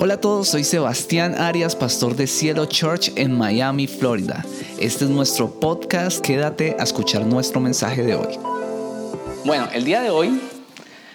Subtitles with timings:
[0.00, 4.44] Hola a todos, soy Sebastián Arias, pastor de Cielo Church en Miami, Florida.
[4.78, 8.38] Este es nuestro podcast, quédate a escuchar nuestro mensaje de hoy.
[9.44, 10.40] Bueno, el día de hoy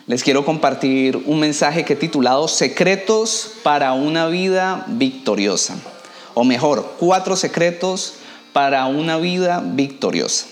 [0.06, 5.78] les quiero compartir un mensaje que he titulado Secretos para una vida victoriosa.
[6.34, 8.16] O mejor, cuatro secretos
[8.52, 10.48] para una vida victoriosa.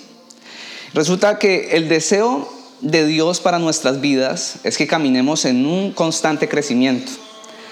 [0.93, 2.47] Resulta que el deseo
[2.79, 7.11] de Dios para nuestras vidas es que caminemos en un constante crecimiento.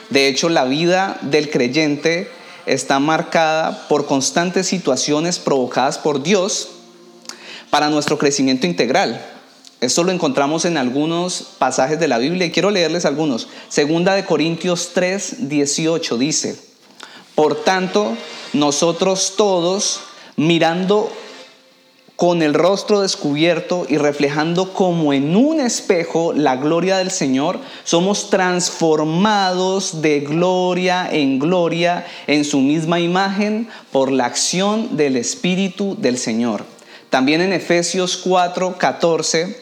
[0.09, 2.31] De hecho, la vida del creyente
[2.65, 6.69] está marcada por constantes situaciones provocadas por Dios
[7.69, 9.23] para nuestro crecimiento integral.
[9.81, 13.47] Esto lo encontramos en algunos pasajes de la Biblia y quiero leerles algunos.
[13.69, 16.59] Segunda de Corintios 3, 18 dice,
[17.33, 18.17] por tanto,
[18.51, 20.01] nosotros todos,
[20.35, 21.11] mirando
[22.19, 28.29] con el rostro descubierto y reflejando como en un espejo la gloria del Señor, somos
[28.29, 36.17] transformados de gloria en gloria en su misma imagen por la acción del Espíritu del
[36.17, 36.65] Señor.
[37.09, 39.55] También en Efesios 4, 14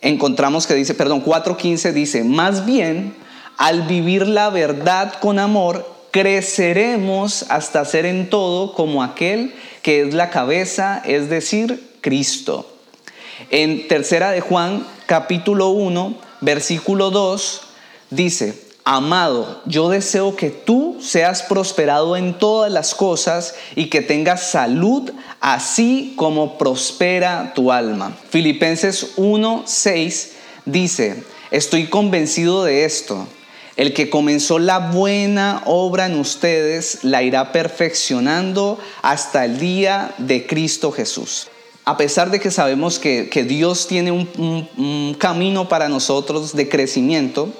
[0.00, 3.16] encontramos que dice, perdón, 4.15 dice, más bien,
[3.56, 10.14] al vivir la verdad con amor, creceremos hasta ser en todo como aquel que es
[10.14, 12.70] la cabeza, es decir, Cristo.
[13.50, 17.62] En tercera de Juan, capítulo 1, versículo 2,
[18.10, 24.52] dice, Amado, yo deseo que tú seas prosperado en todas las cosas y que tengas
[24.52, 28.16] salud, así como prospera tu alma.
[28.30, 30.32] Filipenses 1, 6
[30.64, 33.26] dice, estoy convencido de esto
[33.76, 40.46] el que comenzó la buena obra en ustedes la irá perfeccionando hasta el día de
[40.46, 41.48] Cristo Jesús.
[41.84, 47.52] A pesar de que sabemos que, Dios tiene un, camino para nosotros de crecimiento,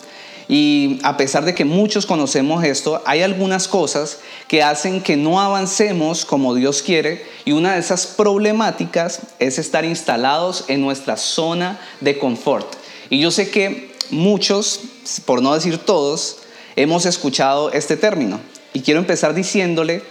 [0.46, 5.40] y a pesar de que muchos conocemos esto, hay algunas cosas que hacen que no
[5.40, 11.80] avancemos como Dios quiere y una de esas problemáticas es estar instalados en nuestra zona
[12.02, 12.66] de confort.
[13.08, 14.80] Y yo sé que muchos,
[15.24, 16.38] por no decir todos,
[16.76, 18.40] hemos escuchado este término.
[18.72, 20.02] Y quiero empezar diciéndole,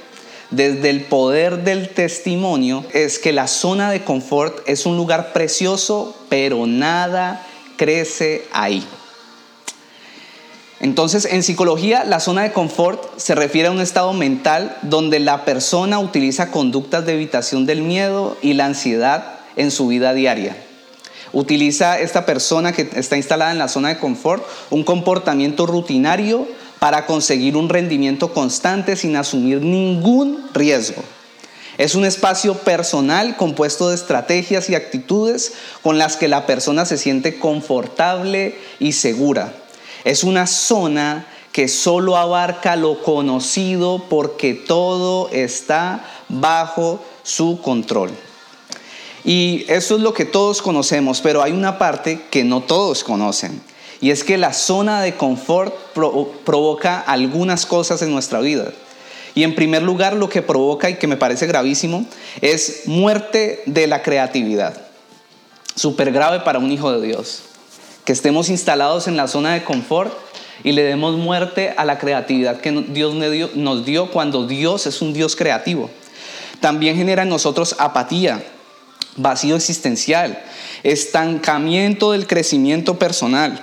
[0.51, 6.15] desde el poder del testimonio, es que la zona de confort es un lugar precioso,
[6.29, 7.45] pero nada
[7.77, 8.85] crece ahí.
[10.79, 15.45] Entonces, en psicología, la zona de confort se refiere a un estado mental donde la
[15.45, 20.57] persona utiliza conductas de evitación del miedo y la ansiedad en su vida diaria.
[21.33, 26.47] Utiliza esta persona que está instalada en la zona de confort un comportamiento rutinario
[26.79, 31.01] para conseguir un rendimiento constante sin asumir ningún riesgo.
[31.77, 36.99] Es un espacio personal compuesto de estrategias y actitudes con las que la persona se
[36.99, 39.53] siente confortable y segura.
[40.03, 48.11] Es una zona que solo abarca lo conocido porque todo está bajo su control.
[49.25, 53.61] Y eso es lo que todos conocemos, pero hay una parte que no todos conocen.
[54.01, 58.73] Y es que la zona de confort provoca algunas cosas en nuestra vida.
[59.35, 62.05] Y en primer lugar, lo que provoca y que me parece gravísimo
[62.41, 64.79] es muerte de la creatividad.
[65.75, 67.43] Súper grave para un hijo de Dios.
[68.05, 70.13] Que estemos instalados en la zona de confort
[70.63, 73.15] y le demos muerte a la creatividad que Dios
[73.55, 75.89] nos dio cuando Dios es un Dios creativo.
[76.59, 78.43] También genera en nosotros apatía,
[79.17, 80.41] vacío existencial,
[80.83, 83.61] estancamiento del crecimiento personal,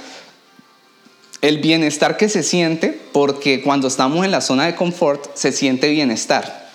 [1.43, 5.88] el bienestar que se siente, porque cuando estamos en la zona de confort se siente
[5.88, 6.69] bienestar.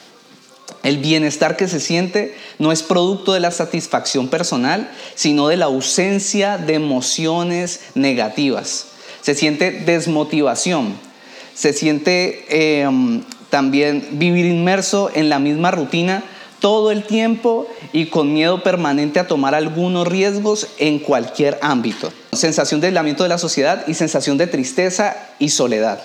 [0.81, 5.65] El bienestar que se siente no es producto de la satisfacción personal, sino de la
[5.65, 8.87] ausencia de emociones negativas.
[9.21, 10.95] Se siente desmotivación,
[11.55, 16.23] se siente em, también vivir inmerso en la misma rutina
[16.65, 22.11] todo el tiempo y con miedo permanente a tomar algunos riesgos en cualquier ámbito.
[22.33, 26.01] Sensación de aislamiento de la sociedad y sensación de tristeza y soledad.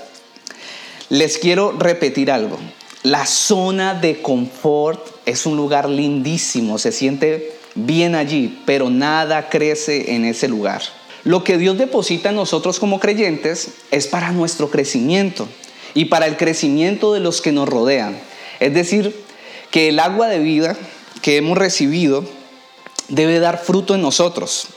[1.09, 2.59] Les quiero repetir algo.
[3.03, 10.15] La zona de confort es un lugar lindísimo, se siente bien allí, pero nada crece
[10.15, 10.83] en ese lugar.
[11.25, 15.49] Lo que Dios deposita en nosotros como creyentes es para nuestro crecimiento
[15.95, 18.21] y para el crecimiento de los que nos rodean.
[18.61, 19.30] Es decir,
[19.71, 20.77] que el agua de vida
[21.23, 22.25] que hemos recibido
[23.09, 24.69] debe dar fruto en nosotros.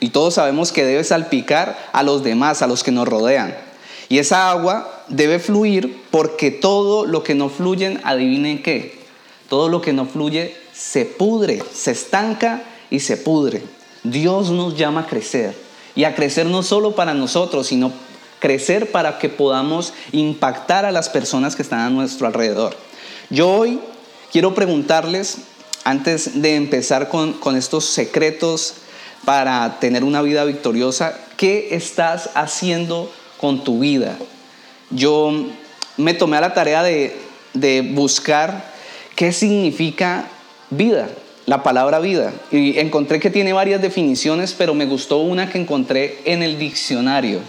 [0.00, 3.56] Y todos sabemos que debe salpicar a los demás, a los que nos rodean.
[4.08, 8.98] Y esa agua debe fluir porque todo lo que no fluye, adivinen qué,
[9.48, 13.62] todo lo que no fluye se pudre, se estanca y se pudre.
[14.04, 15.54] Dios nos llama a crecer.
[15.94, 17.90] Y a crecer no solo para nosotros, sino
[18.38, 22.76] crecer para que podamos impactar a las personas que están a nuestro alrededor.
[23.30, 23.80] Yo hoy
[24.36, 25.38] quiero preguntarles,
[25.84, 28.74] antes de empezar con, estos secretos
[29.24, 34.14] para tener una vida victoriosa, ¿qué estás haciendo con tu vida?
[34.90, 35.32] Yo
[35.96, 38.74] me tomé a la tarea de buscar
[39.14, 40.28] qué significa
[40.68, 41.08] vida
[41.46, 42.34] la palabra vida.
[42.50, 47.40] Y encontré que tiene varias definiciones, pero me gustó una que encontré en el diccionario.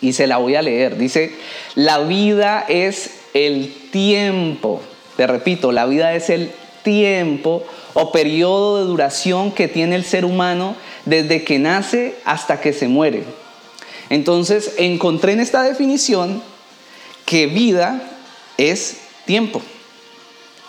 [0.00, 0.96] Y se la voy a leer.
[0.96, 1.34] Dice,
[1.74, 4.80] la vida es el tiempo.
[5.20, 6.50] Te repito, la vida es el
[6.82, 7.62] tiempo
[7.92, 12.88] o periodo de duración que tiene el ser humano desde que nace hasta que se
[12.88, 13.24] muere.
[14.08, 16.42] Entonces encontré en esta definición
[17.26, 18.00] que vida
[18.56, 18.96] es
[19.26, 19.60] tiempo.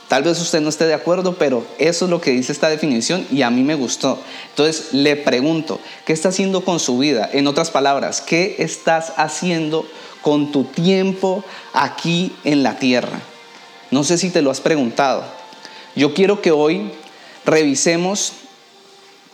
[0.10, 3.26] Tal vez usted no esté de acuerdo, pero eso es lo que dice esta definición
[3.32, 4.20] y a mí me gustó.
[4.50, 7.30] Entonces le pregunto, ¿qué está haciendo con su vida?
[7.32, 9.88] En otras palabras, ¿qué estás haciendo
[10.22, 13.22] con tu tiempo aquí en la tierra?
[13.92, 15.24] No sé si te lo has preguntado.
[15.96, 16.92] Yo quiero que hoy
[17.46, 18.34] revisemos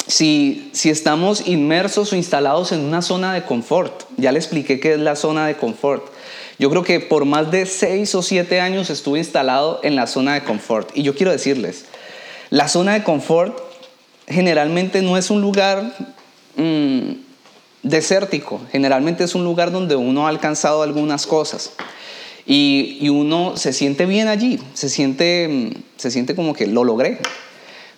[0.07, 4.04] si, si estamos inmersos o instalados en una zona de confort.
[4.18, 6.06] Ya le expliqué qué es la zona de confort.
[6.59, 10.33] Yo creo que por más de seis o siete años estuve instalado en la zona
[10.33, 10.89] de confort.
[10.95, 11.86] Y yo quiero decirles,
[12.50, 13.60] la zona de confort
[14.27, 15.94] generalmente no es un lugar
[16.56, 17.12] mm,
[17.83, 21.74] desértico, generalmente es un lugar donde uno ha alcanzado algunas cosas.
[22.50, 27.20] Y, uno se siente bien allí, se siente, se siente como que lo logré.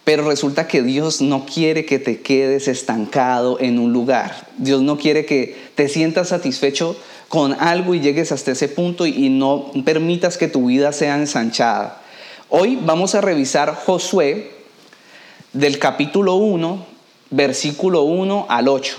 [0.03, 4.47] Pero resulta que Dios no quiere que te quedes estancado en un lugar.
[4.57, 6.97] Dios no quiere que te sientas satisfecho
[7.27, 12.01] con algo y llegues hasta ese punto y no permitas que tu vida sea ensanchada.
[12.49, 14.49] Hoy vamos a revisar Josué
[15.53, 16.85] del capítulo 1,
[17.29, 18.97] versículo 1 al 8.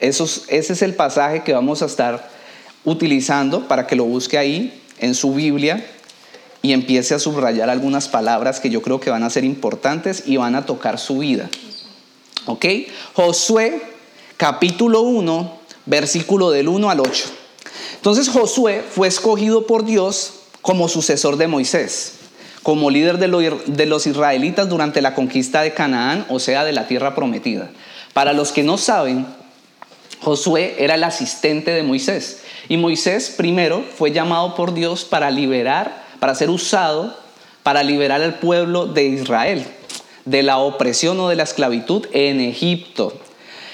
[0.00, 2.30] ese es el pasaje que vamos a estar
[2.84, 5.86] utilizando para que lo busque ahí en su Biblia
[6.62, 10.36] y empiece a subrayar algunas palabras que yo creo que van a ser importantes y
[10.36, 11.48] van a tocar su vida.
[12.46, 12.64] ¿Ok?
[13.14, 13.82] Josué
[14.36, 17.24] capítulo 1, versículo del 1 al 8.
[17.96, 22.14] Entonces Josué fue escogido por Dios como sucesor de Moisés,
[22.62, 27.14] como líder de los israelitas durante la conquista de Canaán, o sea, de la tierra
[27.14, 27.70] prometida.
[28.12, 29.26] Para los que no saben,
[30.20, 32.40] Josué era el asistente de Moisés.
[32.68, 37.16] Y Moisés primero fue llamado por Dios para liberar, para ser usado,
[37.62, 39.66] para liberar al pueblo de Israel
[40.26, 43.14] de la opresión o de la esclavitud en Egipto.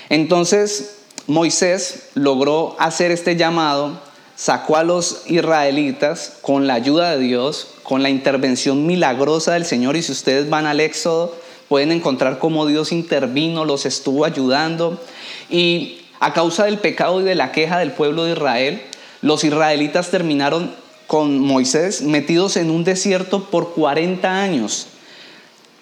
[0.09, 3.99] Entonces Moisés logró hacer este llamado
[4.37, 9.97] sacó a los israelitas con la ayuda de Dios, con la intervención milagrosa del Señor.
[9.97, 11.35] Y si ustedes van al Éxodo,
[11.69, 15.00] pueden encontrar cómo Dios intervino, los estuvo ayudando.
[15.49, 18.81] Y a causa del pecado y de la queja del pueblo de Israel,
[19.23, 20.73] los israelitas terminaron
[21.09, 24.87] con Moisés metidos en un desierto por 40 años.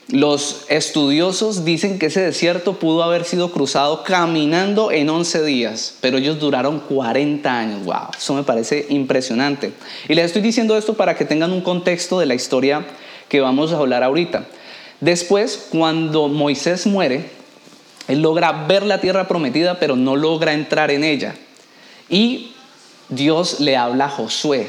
[0.09, 6.17] Los estudiosos dicen que ese desierto pudo haber sido cruzado caminando en 11 días, pero
[6.17, 7.85] ellos duraron 40 años.
[7.85, 8.09] ¡Wow!
[8.17, 9.75] Eso me parece impresionante.
[10.09, 12.87] Y les estoy diciendo esto para que tengan un contexto de la historia
[13.29, 14.47] que vamos a hablar ahorita.
[15.01, 17.40] Después, cuando Moisés muere,
[18.11, 21.37] él logra ver la tierra prometida, pero no logra entrar en ella.
[22.09, 22.53] Y
[23.09, 24.69] Dios le habla a Josué,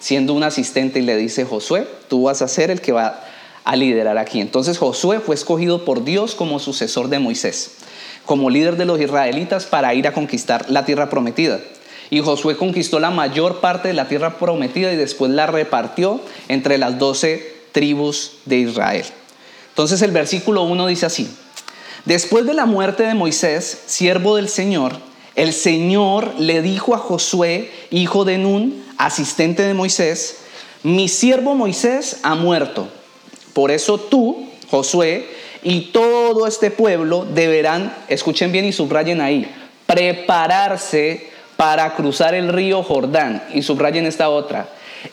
[0.00, 3.22] siendo un asistente, y le dice, Josué, tú vas a ser el que va
[3.62, 4.40] a liderar aquí.
[4.40, 7.72] Entonces Josué fue escogido por Dios como sucesor de Moisés,
[8.24, 11.60] como líder de los israelitas para ir a conquistar la tierra prometida.
[12.08, 16.78] Y Josué conquistó la mayor parte de la tierra prometida y después la repartió entre
[16.78, 19.04] las doce tribus de Israel.
[19.68, 21.28] Entonces el versículo 1 dice así,
[22.04, 24.96] después de la muerte de Moisés, siervo del Señor,
[25.34, 30.38] el Señor le dijo a Josué, hijo de Nun, asistente de Moisés,
[30.82, 32.88] mi siervo Moisés ha muerto.
[33.52, 35.28] Por eso tú, Josué,
[35.62, 39.48] y todo este pueblo deberán, escuchen bien y subrayen ahí,
[39.86, 44.68] prepararse para cruzar el río Jordán, y subrayen esta otra,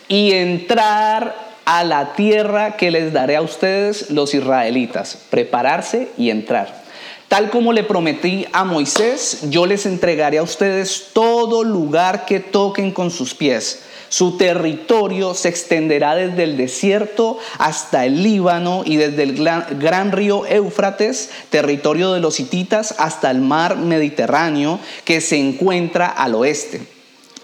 [0.07, 6.83] y entrar a la tierra que les daré a ustedes los israelitas, prepararse y entrar.
[7.27, 12.91] Tal como le prometí a Moisés, yo les entregaré a ustedes todo lugar que toquen
[12.91, 19.23] con sus pies su territorio se extenderá desde el desierto hasta el Líbano y desde
[19.23, 26.07] el gran, río Éufrates, territorio de los hititas, hasta el mar Mediterráneo que se encuentra
[26.07, 26.94] al oeste.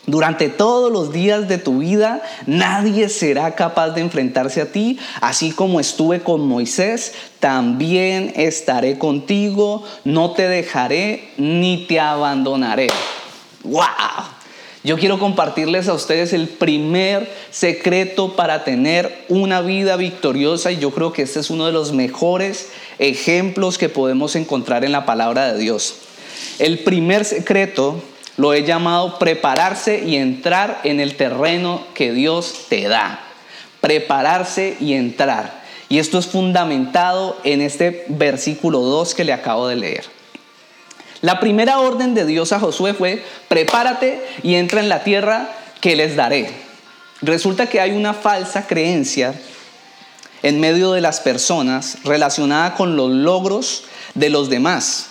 [0.08, 5.52] Durante todos los días de tu vida nadie será capaz de enfrentarse a ti, así
[5.52, 12.88] como estuve con Moisés, también estaré contigo, no te dejaré ni te abandonaré.
[13.64, 13.84] ¡Wow!
[14.84, 20.90] Yo quiero compartirles a ustedes el primer secreto para tener una vida victoriosa y yo
[20.90, 25.54] creo que este es uno de los mejores ejemplos que podemos encontrar en la palabra
[25.54, 25.98] de Dios.
[26.58, 28.02] El primer secreto
[28.42, 33.20] lo he llamado prepararse y entrar en el terreno que Dios te da.
[33.82, 35.62] Prepararse y entrar.
[35.90, 40.06] Y esto es fundamentado en este versículo 2 que le acabo de leer.
[41.22, 45.48] La primera orden de Dios a Josué fue, prepárate y entra en la tierra
[45.80, 46.50] que les daré.
[47.22, 49.36] Resulta que hay una falsa creencia
[50.42, 53.84] en medio de las personas relacionada con los logros
[54.16, 55.10] de los demás.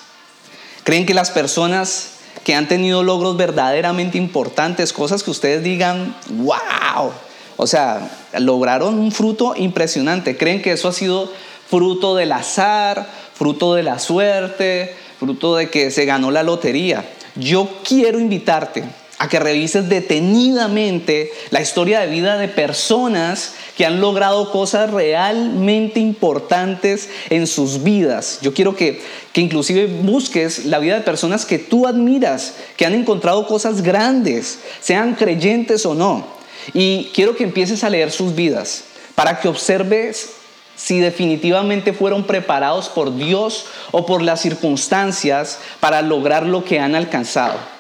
[0.83, 7.13] Creen que las personas que han tenido logros verdaderamente importantes, cosas que ustedes digan, wow,
[7.57, 10.37] o sea, lograron un fruto impresionante.
[10.37, 11.31] Creen que eso ha sido
[11.69, 17.05] fruto del azar, fruto de la suerte, fruto de que se ganó la lotería.
[17.37, 18.85] Yo quiero invitarte
[19.21, 26.01] a que revises detenidamente la historia de vida de personas que han logrado cosas realmente
[26.01, 28.39] importantes en sus vidas.
[28.41, 29.03] Yo quiero que,
[29.35, 34.61] que inclusive busques la vida de personas que tú admiras, que han encontrado cosas grandes,
[34.81, 36.27] sean creyentes o no.
[36.73, 38.85] Y quiero que empieces a leer sus vidas
[39.15, 40.31] para que observes
[40.77, 46.95] si definitivamente fueron preparados por Dios o por las circunstancias para lograr lo que han
[46.95, 47.80] alcanzado.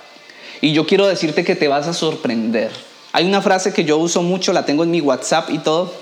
[0.60, 2.70] Y yo quiero decirte que te vas a sorprender.
[3.12, 5.92] Hay una frase que yo uso mucho, la tengo en mi WhatsApp y todo,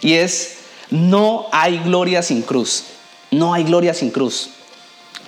[0.00, 0.56] y es,
[0.90, 2.84] no hay gloria sin cruz.
[3.30, 4.50] No hay gloria sin cruz.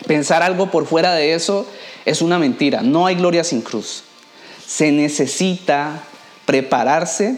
[0.07, 1.67] Pensar algo por fuera de eso
[2.05, 2.83] es una mentira.
[2.83, 4.05] No hay gloria sin cruz.
[4.67, 6.03] Se necesita
[6.47, 7.37] prepararse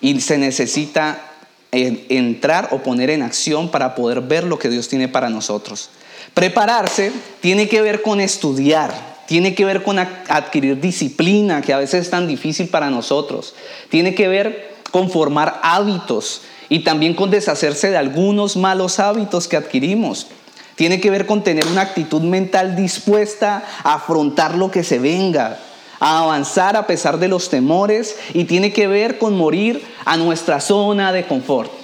[0.00, 1.32] y se necesita
[1.72, 5.90] entrar o poner en acción para poder ver lo que Dios tiene para nosotros.
[6.34, 12.02] Prepararse tiene que ver con estudiar, tiene que ver con adquirir disciplina, que a veces
[12.02, 13.54] es tan difícil para nosotros.
[13.88, 19.56] Tiene que ver con formar hábitos y también con deshacerse de algunos malos hábitos que
[19.56, 20.26] adquirimos.
[20.74, 25.58] Tiene que ver con tener una actitud mental dispuesta a afrontar lo que se venga,
[25.98, 30.60] a avanzar a pesar de los temores y tiene que ver con morir a nuestra
[30.60, 31.81] zona de confort.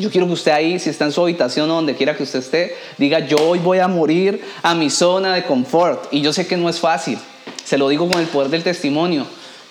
[0.00, 2.38] Yo quiero que usted ahí, si está en su habitación o donde quiera que usted
[2.38, 6.10] esté, diga, yo hoy voy a morir a mi zona de confort.
[6.10, 7.18] Y yo sé que no es fácil,
[7.64, 9.26] se lo digo con el poder del testimonio,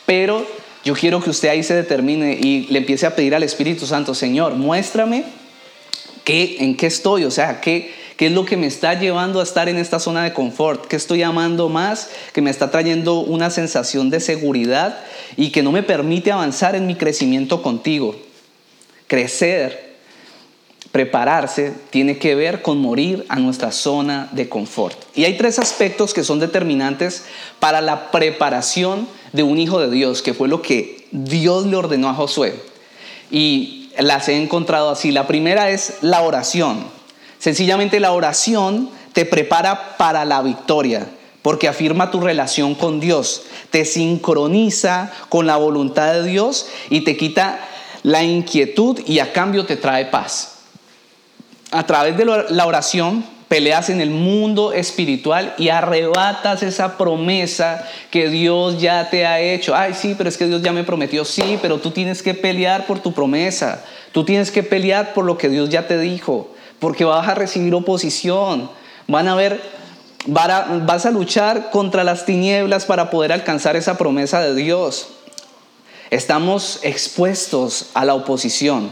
[0.05, 0.45] pero
[0.85, 4.13] yo quiero que usted ahí se determine y le empiece a pedir al Espíritu Santo,
[4.13, 5.23] Señor, muéstrame
[6.23, 9.43] qué, en qué estoy, o sea, qué, ¿Qué es lo que me está llevando a
[9.43, 10.87] estar en esta zona de confort?
[10.87, 12.09] ¿Qué estoy amando más?
[12.33, 14.99] Que me está trayendo una sensación de seguridad
[15.37, 18.17] y que no me permite avanzar en mi crecimiento contigo.
[19.07, 19.88] Crecer,
[20.91, 24.97] prepararse, tiene que ver con morir a nuestra zona de confort.
[25.15, 27.25] Y hay tres aspectos que son determinantes
[27.59, 32.09] para la preparación de un hijo de Dios, que fue lo que Dios le ordenó
[32.09, 32.55] a Josué.
[33.29, 35.11] Y las he encontrado así.
[35.11, 36.85] La primera es la oración.
[37.37, 41.07] Sencillamente la oración te prepara para la victoria,
[41.41, 47.15] porque afirma tu relación con Dios, te sincroniza con la voluntad de Dios y te
[47.15, 47.59] quita
[48.03, 50.58] la inquietud y a cambio te trae paz.
[51.71, 58.29] A través de la oración peleas en el mundo espiritual y arrebatas esa promesa que
[58.29, 59.75] Dios ya te ha hecho.
[59.75, 61.25] Ay, sí, pero es que Dios ya me prometió.
[61.25, 63.83] Sí, pero tú tienes que pelear por tu promesa.
[64.11, 66.49] Tú tienes que pelear por lo que Dios ya te dijo
[66.79, 68.69] porque vas a recibir oposición.
[69.07, 69.61] Van a ver,
[70.25, 75.09] vas a luchar contra las tinieblas para poder alcanzar esa promesa de Dios.
[76.09, 78.91] Estamos expuestos a la oposición.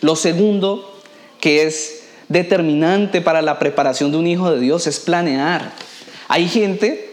[0.00, 0.97] Lo segundo
[1.40, 5.72] que es determinante para la preparación de un hijo de Dios es planear.
[6.28, 7.12] Hay gente,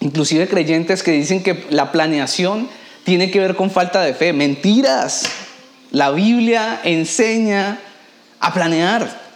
[0.00, 2.68] inclusive creyentes, que dicen que la planeación
[3.04, 4.32] tiene que ver con falta de fe.
[4.32, 5.24] Mentiras.
[5.90, 7.80] La Biblia enseña
[8.40, 9.26] a planear.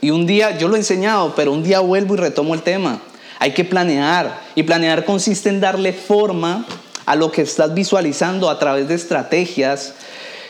[0.00, 3.00] Y un día, yo lo he enseñado, pero un día vuelvo y retomo el tema.
[3.38, 4.40] Hay que planear.
[4.54, 6.66] Y planear consiste en darle forma
[7.06, 9.94] a lo que estás visualizando a través de estrategias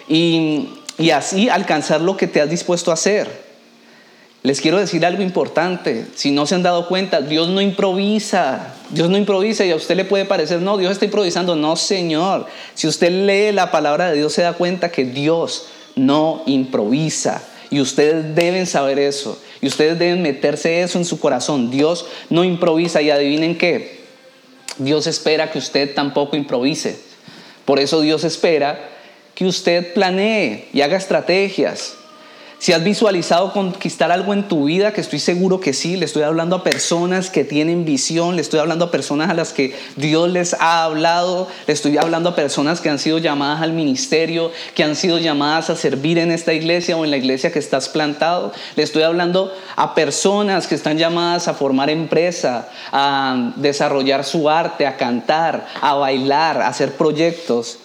[0.08, 0.68] y,
[1.00, 3.50] y así alcanzar lo que te has dispuesto a hacer.
[4.42, 6.06] Les quiero decir algo importante.
[6.14, 8.74] Si no se han dado cuenta, Dios no improvisa.
[8.90, 11.56] Dios no improvisa y a usted le puede parecer, no, Dios está improvisando.
[11.56, 12.46] No, Señor.
[12.74, 17.42] Si usted lee la palabra de Dios, se da cuenta que Dios no improvisa.
[17.70, 19.40] Y ustedes deben saber eso.
[19.62, 21.70] Y ustedes deben meterse eso en su corazón.
[21.70, 24.00] Dios no improvisa y adivinen qué.
[24.78, 26.98] Dios espera que usted tampoco improvise.
[27.64, 28.99] Por eso Dios espera
[29.40, 31.94] que usted planee y haga estrategias.
[32.58, 36.24] Si has visualizado conquistar algo en tu vida, que estoy seguro que sí, le estoy
[36.24, 40.28] hablando a personas que tienen visión, le estoy hablando a personas a las que Dios
[40.28, 44.84] les ha hablado, le estoy hablando a personas que han sido llamadas al ministerio, que
[44.84, 48.52] han sido llamadas a servir en esta iglesia o en la iglesia que estás plantado.
[48.76, 54.86] Le estoy hablando a personas que están llamadas a formar empresa, a desarrollar su arte,
[54.86, 57.78] a cantar, a bailar, a hacer proyectos.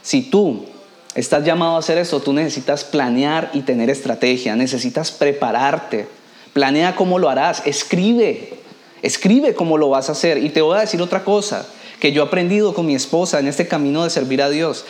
[0.00, 0.71] Si tú
[1.14, 6.08] Estás llamado a hacer eso, tú necesitas planear y tener estrategia, necesitas prepararte.
[6.54, 8.54] Planea cómo lo harás, escribe,
[9.02, 10.38] escribe cómo lo vas a hacer.
[10.38, 11.66] Y te voy a decir otra cosa
[12.00, 14.86] que yo he aprendido con mi esposa en este camino de servir a Dios.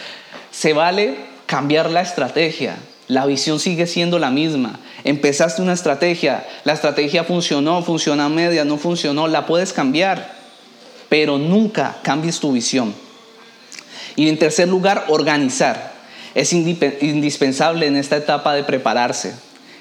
[0.53, 2.77] Se vale cambiar la estrategia,
[3.09, 4.79] la visión sigue siendo la misma.
[5.03, 10.35] Empezaste una estrategia, la estrategia funcionó, funciona a media, no funcionó, la puedes cambiar,
[11.09, 12.95] pero nunca cambies tu visión.
[14.15, 15.92] Y en tercer lugar, organizar
[16.35, 19.35] es indispensable en esta etapa de prepararse,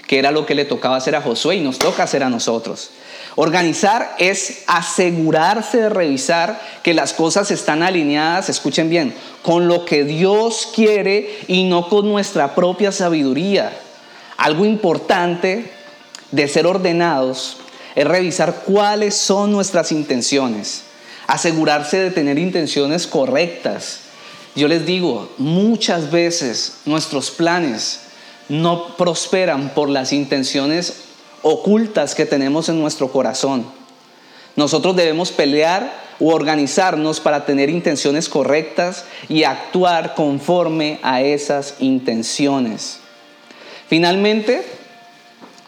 [0.07, 2.91] que era lo que le tocaba hacer a Josué y nos toca hacer a nosotros.
[3.35, 10.03] Organizar es asegurarse de revisar que las cosas están alineadas, escuchen bien, con lo que
[10.03, 13.71] Dios quiere y no con nuestra propia sabiduría.
[14.35, 15.71] Algo importante
[16.31, 17.57] de ser ordenados
[17.95, 20.83] es revisar cuáles son nuestras intenciones,
[21.27, 24.00] asegurarse de tener intenciones correctas,
[24.55, 28.01] yo les digo, muchas veces nuestros planes
[28.49, 31.03] no prosperan por las intenciones
[31.41, 33.65] ocultas que tenemos en nuestro corazón.
[34.55, 42.99] Nosotros debemos pelear o organizarnos para tener intenciones correctas y actuar conforme a esas intenciones.
[43.87, 44.63] Finalmente,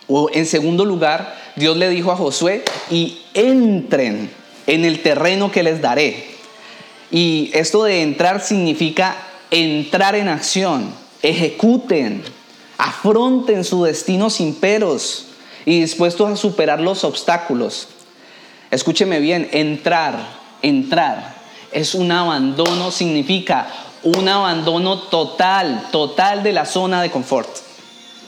[0.08, 4.30] o en segundo lugar, Dios le dijo a Josué, y entren
[4.68, 6.33] en el terreno que les daré.
[7.14, 9.16] Y esto de entrar significa
[9.52, 10.92] entrar en acción,
[11.22, 12.24] ejecuten,
[12.78, 15.28] afronten su destino sin peros
[15.66, 17.88] y dispuestos a superar los obstáculos.
[18.72, 20.18] Escúcheme bien, entrar,
[20.62, 21.44] entrar
[21.74, 23.68] es un abandono, significa
[24.04, 27.50] un abandono total, total de la zona de confort.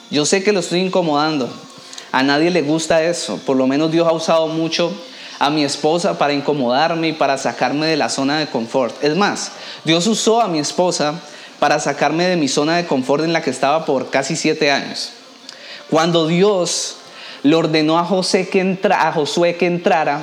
[0.09, 1.49] Yo sé que lo estoy incomodando,
[2.11, 4.91] a nadie le gusta eso, por lo menos Dios ha usado mucho
[5.39, 9.03] a mi esposa para incomodarme y para sacarme de la zona de confort.
[9.03, 9.51] Es más,
[9.83, 11.21] Dios usó a mi esposa
[11.59, 15.11] para sacarme de mi zona de confort en la que estaba por casi siete años.
[15.89, 16.97] Cuando Dios
[17.43, 20.21] le ordenó a, José que entra, a Josué que entrara,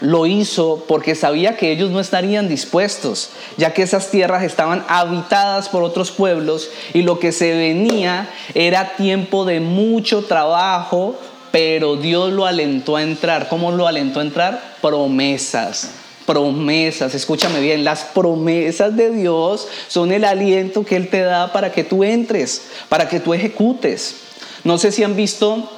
[0.00, 5.68] lo hizo porque sabía que ellos no estarían dispuestos, ya que esas tierras estaban habitadas
[5.68, 11.16] por otros pueblos y lo que se venía era tiempo de mucho trabajo,
[11.50, 13.48] pero Dios lo alentó a entrar.
[13.48, 14.76] ¿Cómo lo alentó a entrar?
[14.80, 15.90] Promesas.
[16.26, 21.72] Promesas, escúchame bien, las promesas de Dios son el aliento que Él te da para
[21.72, 24.16] que tú entres, para que tú ejecutes.
[24.62, 25.70] No sé si han visto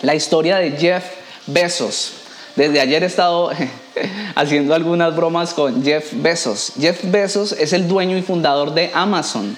[0.00, 1.04] la historia de Jeff
[1.46, 2.12] Bezos.
[2.56, 3.50] Desde ayer he estado
[4.34, 6.72] haciendo algunas bromas con Jeff Bezos.
[6.80, 9.56] Jeff Bezos es el dueño y fundador de Amazon.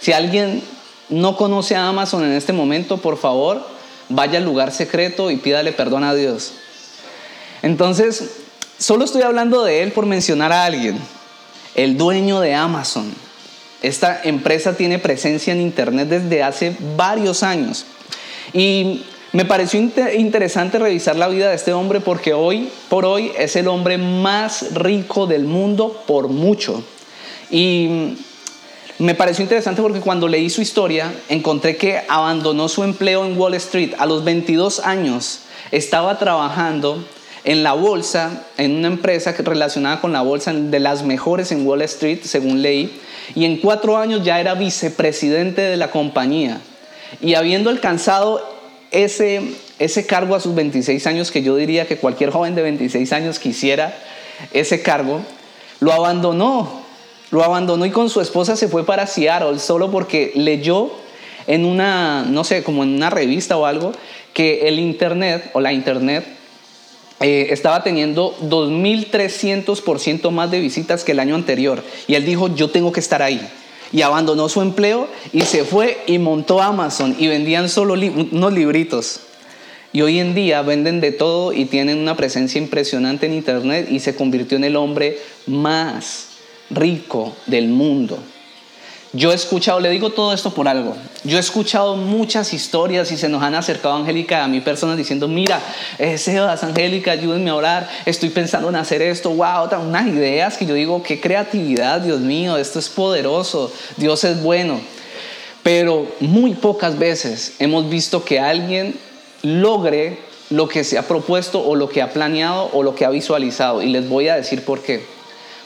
[0.00, 0.62] Si alguien
[1.08, 3.73] no conoce a Amazon en este momento, por favor,
[4.08, 6.52] vaya al lugar secreto y pídale perdón a Dios.
[7.62, 8.30] Entonces,
[8.78, 10.98] solo estoy hablando de él por mencionar a alguien,
[11.74, 13.12] el dueño de Amazon.
[13.82, 17.84] Esta empresa tiene presencia en Internet desde hace varios años.
[18.52, 23.56] Y me pareció interesante revisar la vida de este hombre porque hoy por hoy es
[23.56, 26.84] el hombre más rico del mundo por mucho.
[27.50, 28.16] Y
[28.98, 33.54] me pareció interesante porque cuando leí su historia encontré que abandonó su empleo en Wall
[33.54, 35.40] Street a los 22 años.
[35.72, 37.04] Estaba trabajando
[37.42, 41.82] en la bolsa, en una empresa relacionada con la bolsa de las mejores en Wall
[41.82, 43.00] Street, según leí,
[43.34, 46.60] y en cuatro años ya era vicepresidente de la compañía.
[47.20, 48.48] Y habiendo alcanzado
[48.92, 49.42] ese,
[49.80, 53.40] ese cargo a sus 26 años, que yo diría que cualquier joven de 26 años
[53.40, 53.98] quisiera
[54.52, 55.20] ese cargo,
[55.80, 56.83] lo abandonó
[57.30, 60.90] lo abandonó y con su esposa se fue para Seattle solo porque leyó
[61.46, 63.92] en una, no sé, como en una revista o algo,
[64.32, 66.24] que el Internet o la Internet
[67.20, 71.82] eh, estaba teniendo 2.300% más de visitas que el año anterior.
[72.06, 73.40] Y él dijo, yo tengo que estar ahí.
[73.92, 79.20] Y abandonó su empleo y se fue y montó Amazon y vendían solo unos libritos.
[79.92, 84.00] Y hoy en día venden de todo y tienen una presencia impresionante en Internet y
[84.00, 86.33] se convirtió en el hombre más
[86.74, 88.18] rico del mundo.
[89.14, 93.16] Yo he escuchado, le digo todo esto por algo, yo he escuchado muchas historias y
[93.16, 95.60] se nos han acercado Angélica a mí personas diciendo, mira,
[96.00, 96.18] eh,
[96.60, 101.00] Angélica, ayúdenme a orar, estoy pensando en hacer esto, wow, unas ideas que yo digo,
[101.04, 104.80] qué creatividad, Dios mío, esto es poderoso, Dios es bueno.
[105.62, 108.96] Pero muy pocas veces hemos visto que alguien
[109.42, 110.18] logre
[110.50, 113.80] lo que se ha propuesto o lo que ha planeado o lo que ha visualizado.
[113.80, 115.13] Y les voy a decir por qué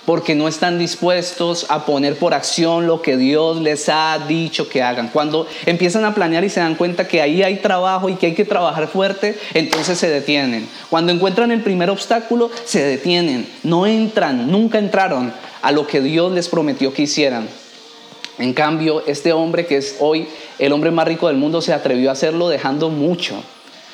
[0.05, 4.83] porque no están dispuestos a poner por acción lo que Dios les ha dicho que
[4.83, 5.09] hagan.
[5.09, 8.35] Cuando empiezan a planear y se dan cuenta que ahí hay trabajo y que hay
[8.35, 10.69] que trabajar fuerte, entonces se detienen.
[10.89, 13.47] Cuando encuentran el primer obstáculo, se detienen.
[13.63, 15.33] No entran, nunca entraron
[15.63, 17.49] a lo que Dios les prometió que hicieran.
[18.39, 22.11] En cambio, este hombre que es hoy el hombre más rico del mundo se atrevió
[22.11, 23.43] a hacerlo dejando mucho,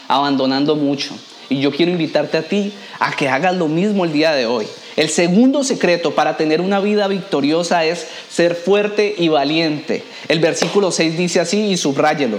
[0.09, 1.14] abandonando mucho.
[1.49, 4.67] Y yo quiero invitarte a ti a que hagas lo mismo el día de hoy.
[4.96, 10.04] El segundo secreto para tener una vida victoriosa es ser fuerte y valiente.
[10.28, 12.38] El versículo 6 dice así y subráyelo.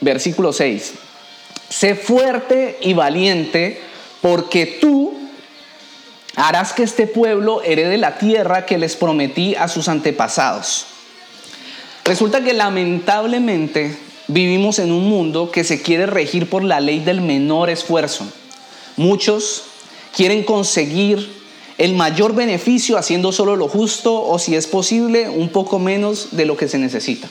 [0.00, 0.92] Versículo 6.
[1.68, 3.80] Sé fuerte y valiente
[4.20, 5.18] porque tú
[6.36, 10.86] harás que este pueblo herede la tierra que les prometí a sus antepasados.
[12.04, 13.96] Resulta que lamentablemente
[14.28, 18.26] vivimos en un mundo que se quiere regir por la ley del menor esfuerzo.
[18.96, 19.64] Muchos
[20.14, 21.40] quieren conseguir
[21.78, 26.44] el mayor beneficio haciendo solo lo justo o si es posible un poco menos de
[26.44, 27.28] lo que se necesita.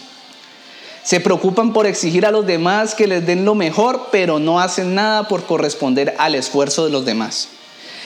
[1.03, 4.95] Se preocupan por exigir a los demás que les den lo mejor, pero no hacen
[4.95, 7.49] nada por corresponder al esfuerzo de los demás.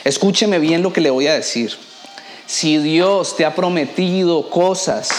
[0.03, 1.77] Escúcheme bien lo que le voy a decir.
[2.45, 5.09] Si Dios te ha prometido cosas,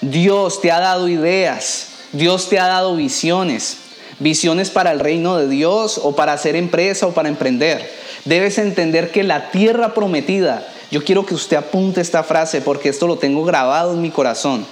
[0.00, 3.78] Dios te ha dado ideas, Dios te ha dado visiones,
[4.18, 7.90] visiones para el reino de Dios o para hacer empresa o para emprender.
[8.24, 13.06] Debes entender que la tierra prometida, yo quiero que usted apunte esta frase porque esto
[13.06, 14.66] lo tengo grabado en mi corazón.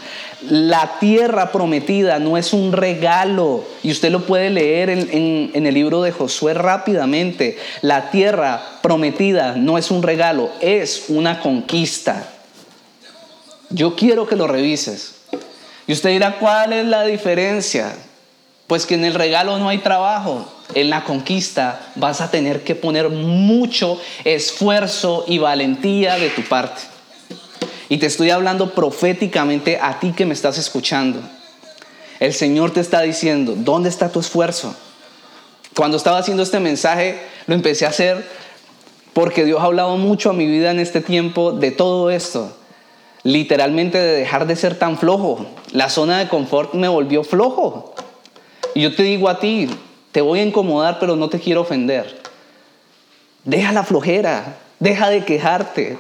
[0.48, 6.02] La tierra prometida no es un regalo y usted lo puede leer en, el libro
[6.02, 7.58] de Josué rápidamente.
[7.82, 12.26] La tierra prometida no es un regalo, es una conquista.
[13.68, 15.16] Yo quiero que lo revises.
[15.86, 17.92] Y usted dirá, ¿cuál es la diferencia?
[18.66, 20.46] Pues que en el regalo no hay trabajo.
[20.74, 26.80] En la conquista vas a tener que poner mucho esfuerzo y valentía de tu parte.
[27.88, 31.20] Y te estoy hablando proféticamente a ti que me estás escuchando.
[32.20, 34.74] El Señor te está diciendo, ¿dónde está tu esfuerzo?
[35.76, 38.24] Cuando estaba haciendo este mensaje, lo empecé a hacer
[39.12, 42.56] porque Dios ha hablado mucho a mi vida en este tiempo de todo esto.
[43.24, 45.46] Literalmente de dejar de ser tan flojo.
[45.72, 47.94] La zona de confort me volvió flojo.
[48.74, 49.68] Y yo te digo a ti,
[50.12, 52.20] te voy a incomodar, pero no te quiero ofender.
[53.44, 55.98] Deja la flojera, deja de quejarte.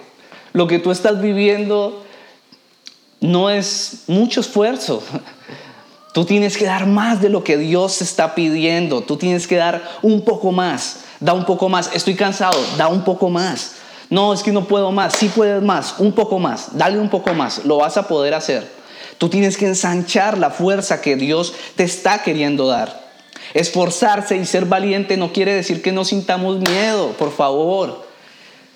[0.52, 2.04] Lo que tú estás viviendo
[3.20, 5.02] no es mucho esfuerzo.
[6.12, 9.00] Tú tienes que dar más de lo que Dios está pidiendo.
[9.00, 11.00] Tú tienes que dar un poco más.
[11.20, 11.90] Da un poco más.
[11.94, 12.58] Estoy cansado.
[12.76, 13.76] Da un poco más.
[14.10, 15.14] No, es que no puedo más.
[15.14, 15.94] Sí puedes más.
[15.98, 16.76] Un poco más.
[16.76, 17.64] Dale un poco más.
[17.64, 18.70] Lo vas a poder hacer.
[19.16, 23.11] Tú tienes que ensanchar la fuerza que Dios te está queriendo dar.
[23.54, 28.06] Esforzarse y ser valiente no quiere decir que no sintamos miedo, por favor.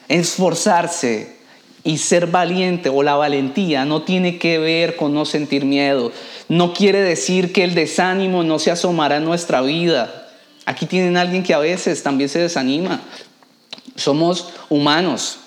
[0.08, 1.36] Esforzarse
[1.82, 6.12] y ser valiente o la valentía no tiene que ver con no sentir miedo.
[6.48, 10.28] No quiere decir que el desánimo no se asomará en nuestra vida.
[10.66, 13.00] Aquí tienen alguien que a veces también se desanima.
[13.94, 15.38] Somos humanos,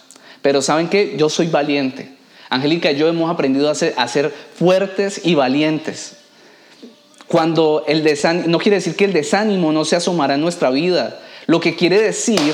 [0.41, 1.15] pero ¿saben qué?
[1.17, 2.17] Yo soy valiente.
[2.49, 6.18] Angélica y yo hemos aprendido a ser, fuertes y valientes.
[7.29, 11.19] Cuando el desánimo, no quiere decir que el desánimo no se asomará en nuestra vida.
[11.45, 12.53] Lo que quiere decir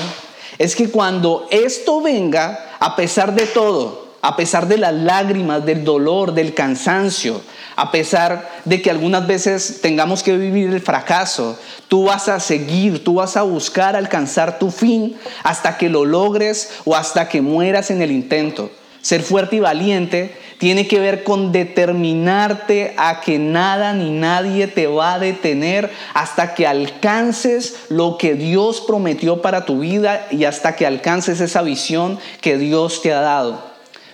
[0.58, 5.82] es que cuando esto venga, a pesar de todo, a pesar de las lágrimas, del
[5.82, 7.40] dolor, del cansancio,
[7.74, 11.58] a pesar de que algunas veces tengamos que vivir el fracaso,
[11.88, 16.70] tú vas a seguir, tú vas a buscar alcanzar tu fin hasta que lo logres
[16.84, 18.70] o hasta que mueras en el intento.
[19.06, 24.88] Ser fuerte y valiente tiene que ver con determinarte a que nada ni nadie te
[24.88, 30.74] va a detener hasta que alcances lo que Dios prometió para tu vida y hasta
[30.74, 33.62] que alcances esa visión que Dios te ha dado.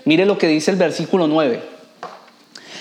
[0.04, 1.62] Mire lo que dice el versículo 9.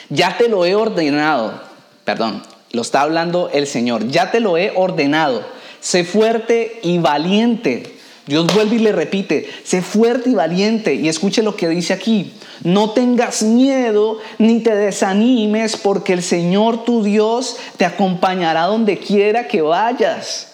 [0.09, 1.61] Ya te lo he ordenado,
[2.03, 2.43] perdón,
[2.73, 5.45] lo está hablando el Señor, ya te lo he ordenado.
[5.79, 10.93] Sé fuerte y valiente Dios vuelve y le repite, sé fuerte y valiente.
[10.93, 12.33] Y escuche lo que dice aquí.
[12.63, 19.47] No tengas miedo ni te desanimes porque el Señor tu Dios te acompañará donde quiera
[19.47, 20.49] que vayas.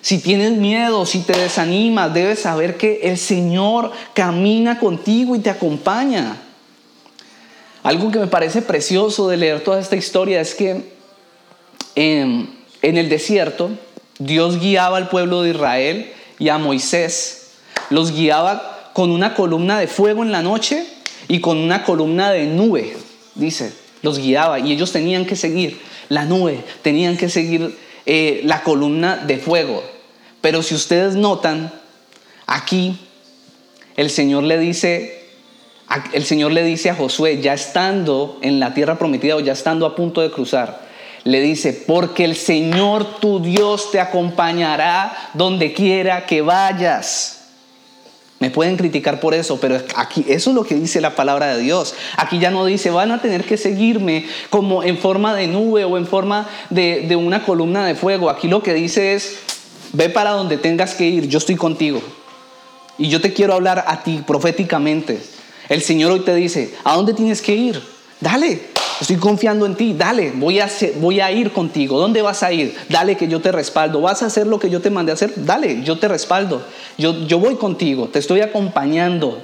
[0.00, 5.50] Si tienes miedo, si te desanimas, debes saber que el Señor camina contigo y te
[5.50, 6.36] acompaña.
[7.82, 10.90] Algo que me parece precioso de leer toda esta historia es que
[11.94, 13.70] en, en el desierto
[14.18, 17.52] Dios guiaba al pueblo de Israel y a Moisés.
[17.90, 20.86] Los guiaba con una columna de fuego en la noche
[21.28, 22.96] y con una columna de nube,
[23.34, 23.72] dice.
[24.02, 29.16] los guiaba y ellos tenían que seguir la nube, tenían que seguir eh, la columna
[29.16, 29.82] de fuego.
[30.40, 31.72] Pero si ustedes notan,
[32.46, 32.98] aquí
[33.96, 35.24] el Señor le dice,
[36.12, 39.86] el Señor le dice a Josué, ya estando en la tierra prometida o ya estando
[39.86, 40.83] a punto de cruzar,
[41.24, 47.40] le dice, porque el Señor tu Dios te acompañará donde quiera que vayas.
[48.40, 51.62] Me pueden criticar por eso, pero aquí eso es lo que dice la palabra de
[51.62, 51.94] Dios.
[52.18, 55.96] Aquí ya no dice, van a tener que seguirme como en forma de nube o
[55.96, 58.28] en forma de, una columna de fuego.
[58.28, 59.38] Aquí lo que dice es,
[59.94, 62.02] ve para donde tengas que ir, yo estoy contigo.
[62.98, 65.18] Y yo te quiero hablar a ti proféticamente.
[65.70, 67.82] El Señor hoy te dice, ¿a dónde tienes que ir?
[68.20, 71.98] Dale, estoy confiando en ti, dale, voy a, ir contigo.
[71.98, 72.76] ¿Dónde vas a ir?
[72.88, 74.00] Dale que yo te respaldo.
[74.00, 75.32] ¿Vas a hacer lo que yo te mandé a hacer?
[75.36, 76.62] Dale, yo te respaldo.
[76.98, 79.42] Yo, yo voy contigo, te estoy acompañando.